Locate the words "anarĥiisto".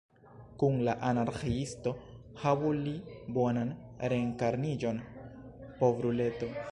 1.09-1.93